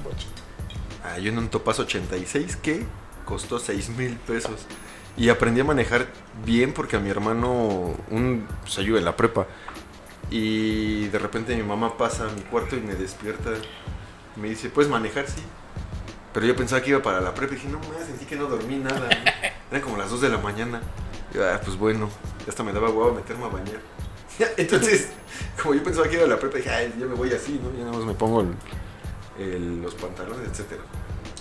[0.02, 0.42] Bochito.
[1.04, 2.84] Ah, yo en un Topaz 86 que
[3.24, 4.66] costó 6 mil pesos.
[5.16, 6.06] Y aprendí a manejar
[6.44, 9.46] bien porque a mi hermano, un, pues ayuda en la prepa.
[10.30, 13.50] Y de repente mi mamá pasa a mi cuarto y me despierta.
[14.36, 15.26] Me dice, ¿puedes manejar?
[15.28, 15.42] Sí.
[16.32, 18.46] Pero yo pensaba que iba para la prepa y dije, no, me sentí que no
[18.46, 19.08] dormí nada.
[19.08, 19.30] ¿no?
[19.70, 20.80] Eran como las 2 de la mañana.
[21.30, 22.08] Y yo, ah, pues bueno,
[22.48, 23.80] hasta me daba huevo meterme a bañar.
[24.56, 25.10] Entonces,
[25.62, 27.70] como yo pensaba que iba a la prepa, dije, ay, ya me voy así, ¿no?
[27.76, 28.54] Ya nada más me pongo el-
[29.38, 30.82] el- los pantalones, etcétera.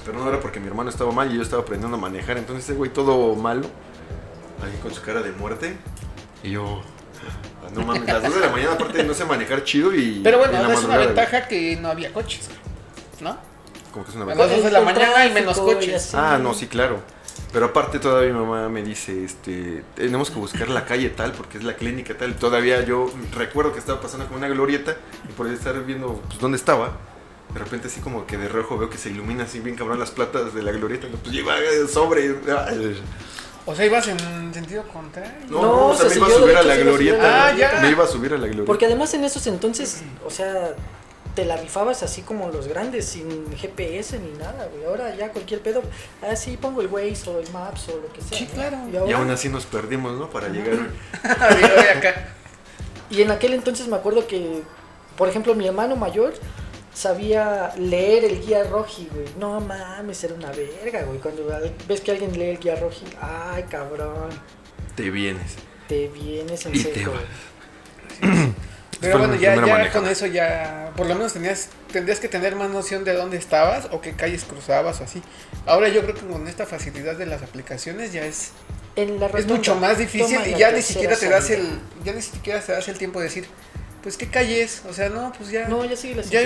[0.06, 2.38] Pero no era porque mi hermano estaba mal y yo estaba aprendiendo a manejar.
[2.38, 3.68] Entonces ese güey todo malo,
[4.64, 5.78] ahí con su cara de muerte.
[6.44, 6.82] Y yo,
[7.64, 10.22] ah, no mames, las 2 de la mañana aparte no sé manejar chido y...
[10.24, 12.50] Pero y bueno, en la es una ventaja que no había coches,
[13.20, 13.38] ¿no?
[13.94, 14.48] Como que es una A ventaja.
[14.50, 16.16] las dos de la mañana hay menos y coches.
[16.16, 17.00] Ah, no, sí, claro.
[17.54, 21.58] Pero aparte todavía mi mamá me dice, este, tenemos que buscar la calle tal porque
[21.58, 22.36] es la clínica tal.
[22.38, 24.96] Todavía yo recuerdo que estaba pasando como una glorieta
[25.30, 26.94] y por estar viendo pues, dónde estaba,
[27.54, 30.12] de repente así como que de rojo veo que se ilumina así bien cabrón las
[30.12, 31.08] platas de la glorieta.
[31.08, 31.56] Pues lleva
[31.92, 32.36] sobre.
[33.66, 35.32] O sea, ibas en sentido contrario.
[35.50, 37.48] No, No, no, o sea, se me iba a subir a la glorieta.
[37.48, 37.82] Ah, glorieta.
[37.82, 38.66] Me iba a subir a la glorieta.
[38.66, 40.76] Porque además en esos entonces, o sea,
[41.36, 44.86] te la rifabas así como los grandes, sin GPS ni nada, güey.
[44.86, 45.84] Ahora ya cualquier pedo,
[46.22, 48.38] ah, sí, pongo el Waze o el Maps o lo que sea.
[48.38, 48.78] Sí, claro.
[49.08, 50.30] Y, aún así nos perdimos, ¿no?
[50.30, 50.74] Para llegar.
[51.56, 52.34] Digo, "Oye, acá.
[53.10, 54.64] y en aquel entonces me acuerdo que,
[55.18, 56.34] por ejemplo, mi hermano mayor
[56.94, 59.26] sabía leer el guía roji, güey.
[59.40, 61.20] No mames, era una verga, güey.
[61.20, 61.48] Cuando
[61.88, 64.30] ves que alguien lee el guía roji, ay, cabrón,
[64.96, 65.56] Te vienes.
[65.88, 67.24] te vienes en Y te vas.
[69.00, 73.04] Pero bueno, ya, con eso ya, por lo menos tenías, tendrías que tener más noción
[73.04, 75.24] de dónde estabas o qué calles cruzabas o así.
[75.66, 78.52] Ahora yo creo que con esta facilidad de las aplicaciones ya es,
[78.96, 81.64] En la es mucho más difícil y ya ni siquiera te das salida.
[81.64, 83.48] el, ya ni siquiera te das el tiempo de decir,
[84.04, 86.42] pues qué calle es, o sea, no, pues ya, No, ya sigue las ya,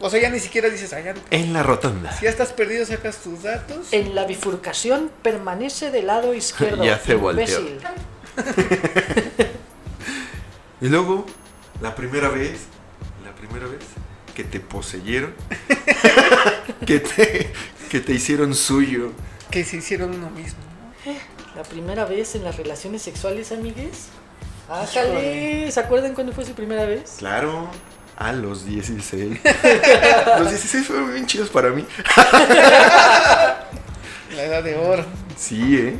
[0.00, 2.12] o sea, ya ni siquiera dices, ya, En la rotonda.
[2.12, 3.88] si ya estás perdido sacas tus datos.
[3.92, 6.84] En la bifurcación permanece del lado izquierdo.
[6.84, 7.60] Ya se volteó.
[7.60, 7.80] imbécil.
[10.80, 11.24] Y luego,
[11.80, 12.62] la primera vez,
[13.24, 13.80] la primera vez
[14.34, 15.32] que te poseyeron,
[16.86, 17.50] que te,
[17.88, 19.12] que te hicieron suyo.
[19.50, 20.58] que se hicieron uno mismo.
[21.06, 21.12] ¿no?
[21.56, 24.08] La primera vez en las relaciones sexuales, amigues.
[24.68, 27.16] Ájale, ¿se acuerdan cuándo fue su primera vez?
[27.18, 27.68] Claro,
[28.16, 29.40] a los 16.
[30.38, 31.84] Los 16 fueron bien chidos para mí.
[34.34, 35.04] La edad de oro.
[35.36, 35.96] Sí, ¿eh?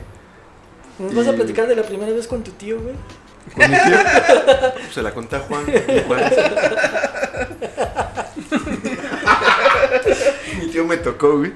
[0.98, 2.94] ¿Nos vas a Y- platicar de la primera vez con tu tío, güey?
[3.54, 3.98] Con mi tío.
[4.94, 5.64] Se la conté a Juan.
[5.66, 5.72] mi
[6.06, 6.22] Juan.
[10.60, 11.52] Mi tío me tocó, güey.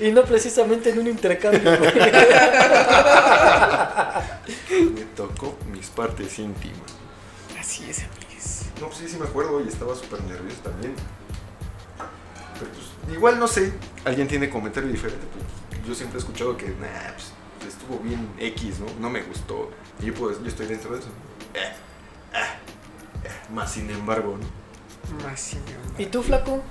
[0.00, 1.60] Y no precisamente en un intercambio,
[5.86, 5.96] güey.
[5.96, 6.92] partes íntimas.
[7.58, 8.66] Así es, amigues.
[8.80, 10.94] No, pues sí, sí me acuerdo y estaba súper nervioso también.
[12.58, 13.72] Pero pues, igual no sé,
[14.04, 15.26] alguien tiene comentario diferente.
[15.32, 17.32] Pues, yo siempre he escuchado que, nah, pues
[17.72, 18.86] estuvo bien X, ¿no?
[19.00, 19.70] No me gustó.
[20.00, 21.08] Y yo, pues, yo estoy dentro de eso.
[21.54, 21.72] Eh,
[22.34, 22.54] ah,
[23.24, 25.24] eh, Más sin embargo, ¿no?
[25.26, 25.58] Más sí,
[25.96, 26.62] ¿Y tú, flaco?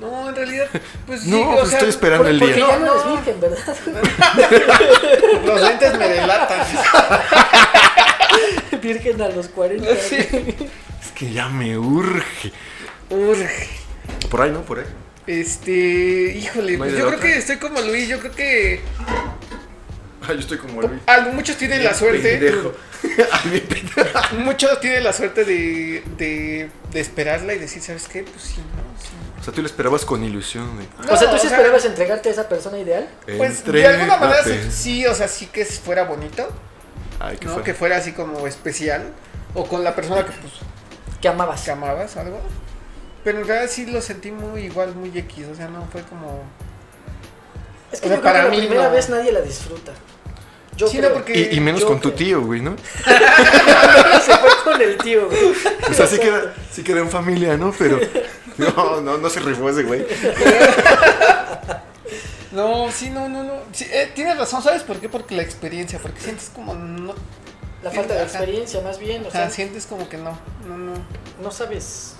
[0.00, 0.68] No, en realidad,
[1.06, 2.66] pues sí, No, o pues sea, estoy esperando el Porque día.
[2.68, 3.12] ya no No, eres no.
[3.16, 3.76] virgen, ¿verdad?
[5.44, 6.66] Los lentes me delatan.
[8.82, 9.86] Virgen a los 40.
[10.08, 10.16] Sí.
[10.16, 12.52] Es que ya me urge.
[13.10, 13.68] Urge.
[14.30, 14.62] Por ahí, ¿no?
[14.62, 14.84] Por ahí.
[15.26, 15.72] Este,
[16.36, 17.20] híjole, ¿No hay pues yo creo otra?
[17.28, 18.80] que estoy como Luis, yo creo que
[20.22, 21.00] Ah, yo estoy como Luis.
[21.06, 22.72] ah, muchos tienen la suerte, Pendejo.
[24.14, 28.22] Ay, muchos tienen la suerte de, de, de esperarla y decir, ¿sabes qué?
[28.22, 29.10] Pues sí, no, sí.
[29.40, 30.68] O sea, tú lo esperabas con ilusión.
[31.10, 33.08] o sea, ¿tú sí sea, esperabas entregarte a esa persona ideal?
[33.36, 36.48] Pues de alguna manera sí, o sea, sí que fuera bonito,
[37.24, 37.54] Ay, qué ¿no?
[37.54, 37.62] fue.
[37.62, 39.12] Que fuera así como especial
[39.54, 40.52] o con la persona que pues
[41.20, 41.62] Que amabas.
[41.62, 42.40] que amabas algo.
[43.24, 46.42] Pero en realidad sí lo sentí muy igual, muy X, o sea, no fue como
[47.92, 48.94] Es que O sea, yo creo para que la mí primera no.
[48.94, 49.92] vez nadie la disfruta.
[50.76, 51.12] Yo Sí, no, creo.
[51.14, 52.18] porque- Y, y menos yo con tu creo.
[52.18, 52.74] tío, güey, ¿no?
[54.24, 55.52] Se fue con el tío, güey.
[55.90, 57.72] O sea, sí queda, sí queda en familia, ¿no?
[57.78, 58.00] Pero
[58.56, 60.04] no, no, no se rifó ese güey.
[62.52, 63.54] No, sí, no, no, no.
[63.72, 65.08] Sí, eh, tienes razón, ¿sabes por qué?
[65.08, 67.14] Porque la experiencia, porque sientes como no,
[67.82, 69.24] La falta de experiencia, más bien.
[69.24, 70.92] O o sea, sea, sientes como que no, no, no.
[71.42, 72.14] no sabes.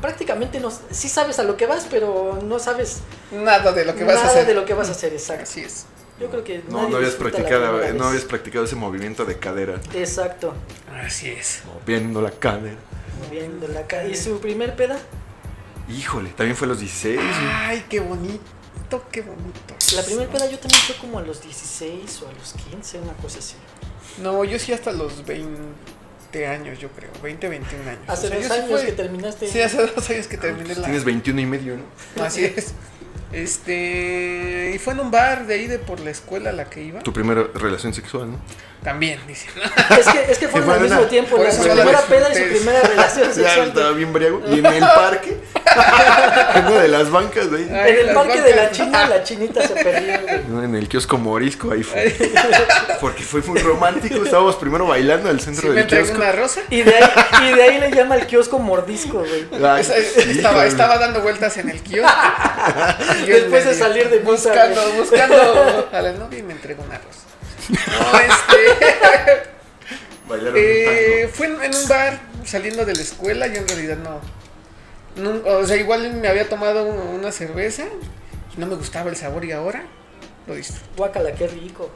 [0.00, 0.70] Prácticamente no.
[0.90, 4.26] Sí sabes a lo que vas, pero no sabes Nada de lo que vas nada
[4.26, 4.46] a hacer.
[4.46, 5.44] de lo que vas a hacer, exacto.
[5.44, 5.86] Así es.
[6.20, 6.62] Yo creo que.
[6.68, 9.80] No, no habías practicado, primera no habías practicado ese movimiento de cadera.
[9.94, 10.54] Exacto.
[11.04, 11.62] Así es.
[11.72, 12.76] Moviendo la cadera.
[13.24, 14.98] Moviendo la ca- ¿Y su primer peda?
[15.88, 17.16] Híjole, también fue a los 16.
[17.16, 17.28] güey.
[17.54, 18.42] Ay, qué bonito,
[19.10, 19.74] qué bonito.
[19.96, 23.12] La primera peda yo también fue como a los 16 o a los 15, una
[23.14, 23.54] cosa así.
[24.22, 27.10] No, yo sí hasta los 20 años, yo creo.
[27.22, 28.02] 20, 21 años.
[28.08, 29.48] Hace O sea, dos sí años fue- que terminaste.
[29.48, 30.82] Sí, hace dos años que terminé la.
[30.84, 32.24] Tienes 21 y medio, ¿no?
[32.24, 32.72] Así es.
[33.32, 34.72] Este.
[34.74, 37.00] Y fue en un bar de ahí de por la escuela a la que iba.
[37.00, 38.38] Tu primera relación sexual, ¿no?
[38.82, 39.46] También, dice.
[39.98, 41.36] Es que, es que fueron Fue al una- mismo tiempo.
[41.42, 43.68] eso su primera peda y su primera relación sexual.
[43.68, 44.42] estaba bien briago.
[44.50, 45.36] Y en el parque,
[46.56, 48.70] en una de las bancas Ay, En el parque de la.
[48.72, 50.18] China, la chinita se perdió.
[50.48, 50.64] güey.
[50.64, 52.12] en el kiosco morisco, ahí fue.
[53.00, 54.24] Porque fue muy romántico.
[54.24, 56.22] Estábamos primero bailando al Sí, centro me del entregó kiosco.
[56.22, 56.60] una rosa.
[56.70, 57.10] Y de, ahí,
[57.42, 59.46] y de ahí le llama al kiosco mordisco, güey.
[59.64, 60.32] Ay, híjole.
[60.32, 62.12] estaba, estaba dando vueltas en el kiosco.
[63.26, 64.96] Después de salir de buscando, güey.
[64.98, 67.20] buscando a la novia y me entregó una rosa.
[67.68, 69.42] No, este.
[70.28, 73.46] Bailaron eh, fue en, en un bar saliendo de la escuela.
[73.46, 73.98] Yo en realidad
[75.16, 75.40] no.
[75.48, 77.84] o sea, igual me había tomado un- una cerveza
[78.56, 79.82] y no me gustaba el sabor y ahora
[80.46, 80.84] lo disfruto.
[80.96, 81.90] Guácala, qué rico.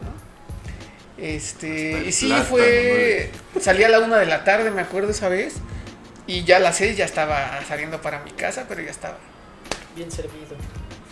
[1.18, 3.30] Este, El y sí, fue.
[3.60, 5.54] Salí a la una de la tarde, me acuerdo esa vez.
[6.26, 9.16] Y ya a las seis ya estaba saliendo para mi casa, pero ya estaba
[9.94, 10.56] Bien servido.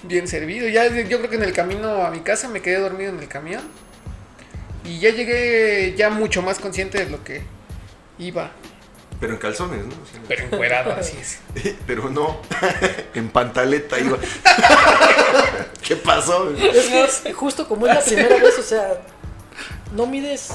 [0.03, 0.69] bien servido.
[0.69, 3.29] Ya yo creo que en el camino a mi casa me quedé dormido en el
[3.29, 3.63] camión.
[4.85, 7.43] Y ya llegué ya mucho más consciente de lo que
[8.19, 8.51] iba.
[9.21, 9.95] Pero en calzones, ¿no?
[9.95, 11.39] O sea, Pero encuerado, así es.
[11.87, 12.41] Pero no,
[13.15, 14.19] en pantaleta iba.
[15.83, 16.51] ¿Qué pasó?
[16.51, 19.01] Es que justo como es la primera vez, o sea,
[19.95, 20.51] no mides.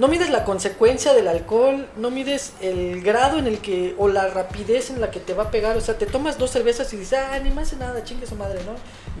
[0.00, 4.28] No mides la consecuencia del alcohol, no mides el grado en el que, o la
[4.28, 5.76] rapidez en la que te va a pegar.
[5.76, 8.34] O sea, te tomas dos cervezas y dices, ah, ni me hace nada, chingue su
[8.34, 8.72] madre, ¿no?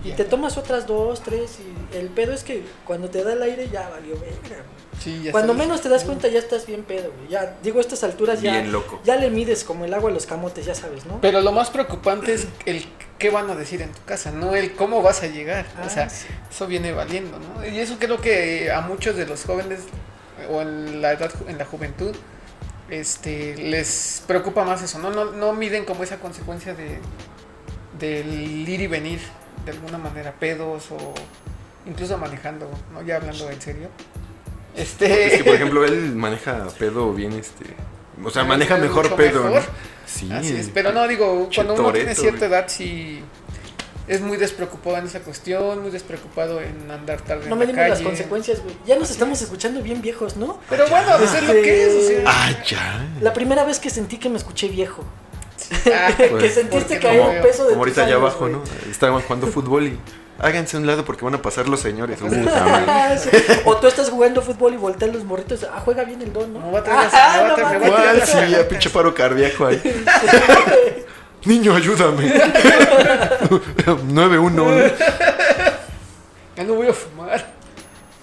[0.02, 0.16] Y Ya.
[0.16, 1.58] te tomas otras dos, tres,
[1.92, 4.64] y el pedo es que cuando te da el aire ya valió verga.
[4.98, 5.66] Sí, ya Cuando sabes.
[5.66, 7.28] menos te das cuenta ya estás bien pedo, güey.
[7.28, 9.00] Ya, digo, a estas alturas ya, Bien loco.
[9.04, 11.20] ya le mides como el agua a los camotes, ya sabes, ¿no?
[11.20, 12.86] Pero lo más preocupante es el
[13.18, 15.66] qué van a decir en tu casa, no el cómo vas a llegar.
[15.76, 16.26] Ah, o sea, sí.
[16.50, 17.66] eso viene valiendo, ¿no?
[17.66, 19.80] Y eso creo que a muchos de los jóvenes
[20.48, 22.14] o en la edad, en la juventud,
[22.88, 25.10] este, les preocupa más eso, ¿no?
[25.10, 26.98] No, no miden como esa consecuencia de
[27.98, 29.20] del ir y venir
[29.64, 31.14] de alguna manera, pedos o
[31.86, 33.02] incluso manejando, ¿no?
[33.02, 33.88] Ya hablando en serio.
[34.74, 37.64] Este, Es que, por ejemplo, él maneja pedo bien, este...
[38.22, 39.50] O sea, Ah, maneja mejor pedo, ¿no?
[39.50, 39.68] mejor.
[40.06, 40.30] Sí.
[40.32, 43.22] Así es, pero no, digo, cuando uno tiene cierta edad, sí
[44.10, 48.00] es muy despreocupado en esa cuestión, muy despreocupado en andar tarde No en la las
[48.00, 48.74] consecuencias, güey.
[48.84, 49.44] Ya nos Así estamos es.
[49.44, 50.58] escuchando bien viejos, ¿no?
[50.68, 52.22] Pero bueno, es lo que es, o sea.
[52.26, 53.06] Ah, ya.
[53.20, 55.04] La primera vez que sentí que me escuché viejo.
[55.94, 58.48] Ah, que Pues, sentiste que no un peso de Como ahorita allá abajo.
[58.48, 58.62] ¿no?
[58.90, 59.98] Estaban jugando fútbol y...
[60.42, 62.18] Háganse a un lado porque van a pasar los señores.
[62.48, 63.14] Ah.
[63.66, 65.64] O tú estás jugando fútbol y voltean los morritos.
[65.64, 66.60] Ah, juega bien el don, ¿no?
[66.60, 68.18] Me voy a traer Ah, me a no traer- me voy a ¿Cuál?
[68.18, 68.66] las Sí, ya preguntas.
[68.66, 69.80] pinche paro cardíaco ahí.
[71.44, 72.28] Niño, ayúdame.
[73.86, 74.92] 9-1.
[76.56, 77.46] Ya no voy a fumar.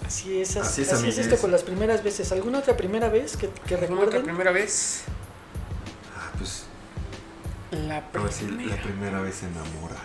[0.05, 2.31] Así es, así, Así es, así es esto con las primeras veces.
[2.31, 4.23] ¿Alguna otra primera vez que, que ¿Alguna otra recuerden?
[4.23, 5.01] primera vez?
[6.17, 6.63] Ah, pues,
[7.71, 8.75] La a ver si primera.
[8.75, 9.95] la primera vez enamora.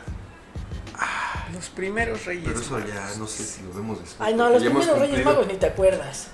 [1.52, 2.44] Los primeros reyes.
[2.46, 4.26] Pero eso ya no sé si lo vemos después.
[4.26, 5.24] Ay, no, los primeros Reyes.
[5.24, 6.28] Magos ni te acuerdas.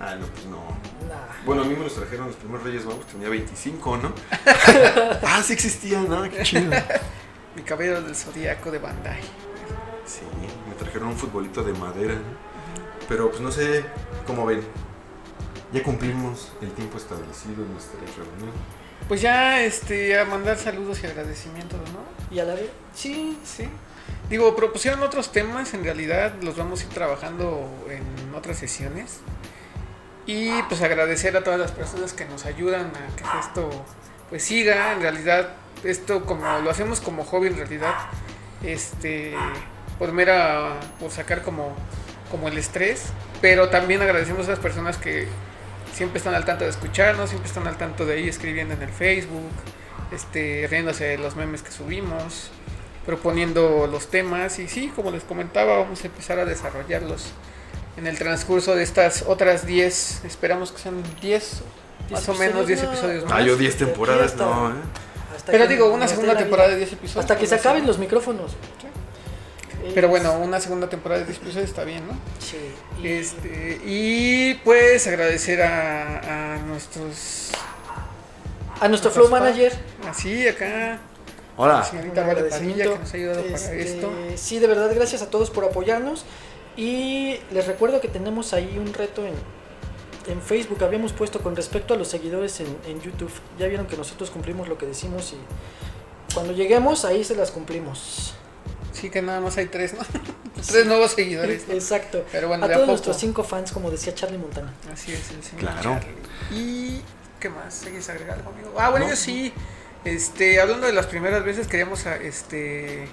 [0.00, 0.56] Ah, no, pues no.
[1.06, 1.44] Nah.
[1.44, 4.14] Bueno, a mí me los trajeron los primeros Reyes Magos, tenía 25, ¿no?
[5.26, 6.22] ah, sí existían, ¿no?
[6.22, 6.72] Qué chido.
[7.54, 9.20] Mi cabello del zodiaco de Bandai.
[10.06, 10.22] Sí,
[10.66, 12.50] me trajeron un futbolito de madera, ¿no?
[13.10, 13.84] Pero pues no sé
[14.26, 14.62] cómo ven.
[15.72, 18.56] Ya cumplimos el tiempo establecido en nuestra reunión.
[19.06, 22.34] Pues ya, este, a mandar saludos y agradecimientos, ¿no?
[22.34, 23.68] Y a la vez, sí, Sí.
[24.30, 29.18] Digo, propusieron otros temas, en realidad los vamos a ir trabajando en otras sesiones.
[30.26, 33.70] Y pues agradecer a todas las personas que nos ayudan a que esto
[34.28, 34.92] pues siga.
[34.92, 35.50] En realidad,
[35.84, 37.94] esto como lo hacemos como hobby en realidad,
[38.62, 39.34] este,
[39.98, 41.74] por mera, por sacar como,
[42.30, 43.06] como el estrés.
[43.40, 45.26] Pero también agradecemos a las personas que
[45.92, 48.90] siempre están al tanto de escucharnos, siempre están al tanto de ahí escribiendo en el
[48.90, 49.50] Facebook,
[50.12, 52.50] este, riéndose de los memes que subimos
[53.06, 57.32] proponiendo los temas y sí, como les comentaba, vamos a empezar a desarrollarlos
[58.00, 61.60] en el transcurso de estas otras 10, esperamos que sean 10
[62.10, 63.44] más o menos 10 episodios Ah, más.
[63.44, 64.74] yo 10 de aquí temporadas, hasta- no, ¿eh?
[65.46, 67.16] Pero digo, una segunda temporada de 10 episodios.
[67.24, 67.70] Hasta que se podría ser.
[67.70, 68.52] acaben los micrófonos.
[69.94, 72.12] Pero bueno, una segunda temporada de 10 episodios está bien, ¿no?
[72.38, 72.58] Sí.
[73.02, 77.50] y- Este, y pues agradecer a, a nuestros...
[78.80, 79.72] a nuestro flow manager.
[80.08, 80.98] Así, acá, la
[81.56, 81.84] Hola.
[81.84, 82.44] señorita Vale.
[82.44, 84.12] Padilla, que nos ha ayudado para Este, esto.
[84.36, 86.24] Sí, de verdad, gracias a todos por apoyarnos.
[86.80, 89.34] Y les recuerdo que tenemos ahí un reto en,
[90.32, 90.82] en Facebook.
[90.82, 93.30] Habíamos puesto con respecto a los seguidores en, en YouTube.
[93.58, 98.34] Ya vieron que nosotros cumplimos lo que decimos y cuando lleguemos ahí se las cumplimos.
[98.92, 100.00] Sí, que nada más hay tres, ¿no?
[100.66, 101.68] tres nuevos seguidores.
[101.68, 101.74] ¿no?
[101.74, 102.24] Exacto.
[102.32, 102.90] Pero bueno, a todos poco.
[102.92, 104.72] nuestros cinco fans, como decía Charlie Montana.
[104.92, 105.82] Así es, el señor Claro.
[105.82, 106.14] Charlie.
[106.52, 107.02] ¿Y
[107.38, 107.74] qué más?
[107.74, 108.72] ¿Seguís agregar algo, amigo?
[108.78, 109.10] Ah, bueno, No.
[109.10, 109.52] yo sí.
[110.04, 113.06] Este, hablando de las primeras veces, queríamos a- este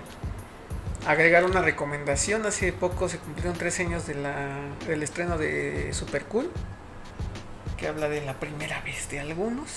[1.07, 2.45] agregar una recomendación.
[2.45, 6.51] Hace poco se cumplieron tres años de la, del estreno de Super Cool,
[7.77, 9.71] que habla de la primera vez de algunos.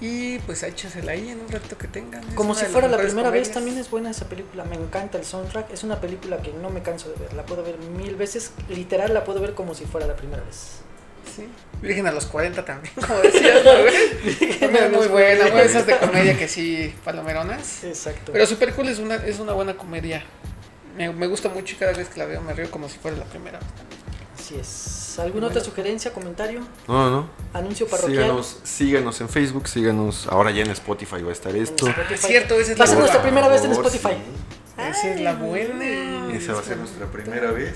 [0.00, 2.24] Y pues échasela ahí en un rato que tengan.
[2.28, 4.64] Es Como si fuera la primera vez, también es buena esa película.
[4.64, 5.70] Me encanta el soundtrack.
[5.70, 7.32] Es una película que no me canso de ver.
[7.32, 8.52] La puedo ver mil veces.
[8.68, 10.80] Literal, la puedo ver como si fuera la primera vez.
[11.34, 11.48] Sí.
[11.82, 16.48] Virgen a los 40 también, como decías, es muy buena, muy esas de comedia que
[16.48, 17.84] sí, palomeronas.
[17.84, 18.32] Exacto.
[18.32, 20.22] Pero Super Cool es una, es una buena comedia.
[20.96, 23.16] Me, me gusta mucho y cada vez que la veo me río como si fuera
[23.16, 23.58] la primera.
[24.38, 25.18] Así es.
[25.18, 27.30] ¿Alguna otra sugerencia, comentario, No, no, no.
[27.52, 28.24] anuncio parroquial?
[28.24, 30.26] Síganos, síganos en Facebook, síganos.
[30.28, 31.86] Ahora ya en Spotify va a estar esto.
[32.10, 34.16] Es cierto, esa es Va a ser nuestra primera vez en Spotify.
[34.76, 36.32] Esa es la buena.
[36.34, 37.74] Esa va a ser nuestra primera vez.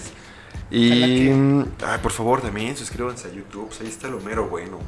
[0.70, 3.70] Y, ay, por favor, también suscríbanse a YouTube.
[3.80, 4.78] Ahí está lo mero bueno.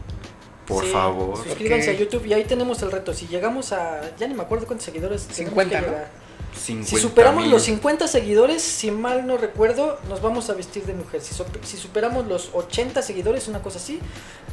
[0.66, 1.36] Por Sí, favor.
[1.42, 3.12] Suscríbanse a YouTube y ahí tenemos el reto.
[3.14, 4.14] Si llegamos a.
[4.18, 5.22] Ya ni me acuerdo cuántos seguidores.
[5.26, 5.92] tenemos 50, que ¿no?
[5.92, 6.10] llegar.
[6.54, 7.50] 50 Si superamos mil.
[7.52, 11.20] los 50 seguidores, si mal no recuerdo, nos vamos a vestir de mujer.
[11.22, 14.00] Si, so- si superamos los 80 seguidores, una cosa así,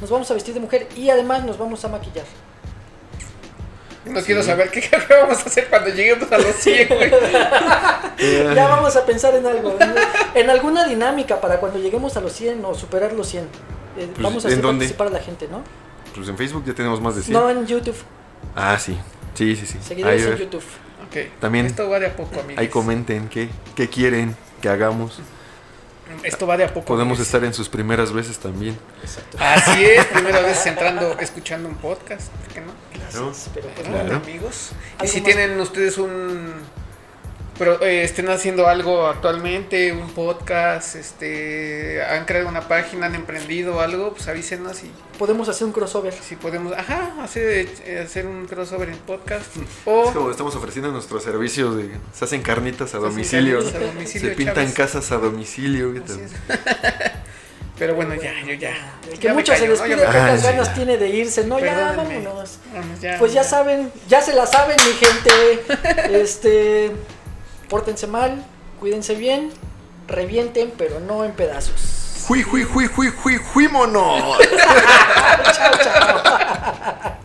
[0.00, 2.24] nos vamos a vestir de mujer y además nos vamos a maquillar.
[4.06, 7.10] No quiero saber qué, qué vamos a hacer cuando lleguemos a los 100, güey.
[8.54, 9.94] Ya vamos a pensar en algo, en,
[10.42, 13.44] en alguna dinámica para cuando lleguemos a los 100 o superar los 100.
[13.44, 13.48] Eh,
[13.96, 14.84] Pues, vamos a ¿en hacer dónde?
[14.84, 15.62] participar a la gente, ¿no?
[16.14, 17.32] Pues en Facebook ya tenemos más de 100.
[17.32, 17.96] No en YouTube,
[18.56, 18.96] Ah, sí.
[19.34, 19.78] Sí, sí, sí.
[19.80, 20.62] seguidores en YouTube.
[21.06, 21.40] Ok.
[21.40, 22.58] También- Esto va de a poco, amigos.
[22.58, 25.20] ahí comenten qué, qué quieren que hagamos.
[26.24, 26.86] Esto va de a poco.
[26.86, 27.26] Podemos amigos.
[27.26, 28.78] estar en sus primeras veces también.
[29.02, 29.36] Exacto.
[29.40, 32.28] Así es, primera vez entrando, escuchando un podcast.
[32.32, 32.72] ¿Por qué no?
[32.92, 33.32] Claro.
[33.54, 34.16] Pero Pues Claro.
[34.16, 34.70] amigos.
[34.72, 35.24] Y ¿Algo si más?
[35.26, 36.54] tienen ustedes un.
[37.58, 43.80] Pero eh, estén haciendo algo actualmente, un podcast, este, han creado una página, han emprendido
[43.80, 46.14] algo, pues avísenos y podemos hacer un crossover.
[46.14, 49.56] si podemos, ajá, hacer, eh, hacer un crossover en podcast.
[49.56, 51.90] Es O como estamos ofreciendo nuestros servicios de...
[52.14, 53.58] Se hacen carnitas a domicilio.
[53.58, 54.74] carnitas a domicilio, Se pintan Chávez.
[54.74, 55.94] casas a domicilio.
[57.78, 58.74] Pero bueno, ya, yo ya.
[59.10, 60.02] El que ya me mucho se callo, ¿no?
[60.02, 60.14] pocas.
[60.16, 60.74] Ah, ganas ya.
[60.74, 61.44] tiene de irse.
[61.44, 62.58] No, ya, vámonos.
[62.74, 66.12] Vamos, ya, Pues ya saben, ya se la saben, mi gente.
[66.20, 66.90] Este,
[67.68, 68.44] Pórtense mal,
[68.80, 69.50] cuídense bien,
[70.06, 72.24] revienten, pero no en pedazos.
[72.26, 74.38] ¡Jui, jui, jui, jui, jui, juímonos!
[75.52, 77.18] chao, chao.